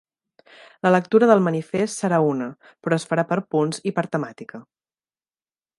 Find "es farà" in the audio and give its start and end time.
3.01-3.29